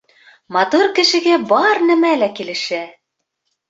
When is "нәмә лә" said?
1.93-2.35